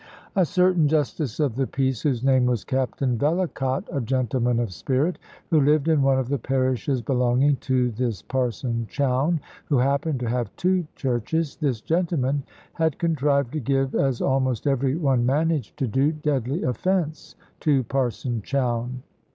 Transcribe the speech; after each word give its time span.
A 0.35 0.47
certain 0.47 0.87
justice 0.87 1.39
of 1.39 1.55
the 1.55 1.67
peace, 1.67 2.01
whose 2.01 2.23
name 2.23 2.47
was 2.47 2.63
Captain 2.63 3.19
Vellacott, 3.19 3.83
a 3.95 4.01
gentleman 4.01 4.59
of 4.59 4.73
spirit, 4.73 5.19
who 5.51 5.61
lived 5.61 5.87
in 5.87 6.01
one 6.01 6.17
of 6.17 6.27
the 6.27 6.39
parishes 6.39 7.03
belonging 7.03 7.57
to 7.57 7.91
this 7.91 8.23
Parson 8.23 8.87
Chowne 8.89 9.39
(who 9.65 9.77
happened 9.77 10.19
to 10.21 10.27
have 10.27 10.55
two 10.55 10.87
churches), 10.95 11.55
this 11.57 11.81
gentleman 11.81 12.41
had 12.73 12.97
contrived 12.97 13.53
to 13.53 13.59
give, 13.59 13.93
as 13.93 14.21
almost 14.23 14.65
every 14.65 14.95
one 14.95 15.23
managed 15.23 15.77
to 15.77 15.85
do, 15.87 16.11
deadly 16.11 16.63
offence 16.63 17.35
to 17.59 17.83
Parson 17.83 18.41
Chowne. 18.41 19.03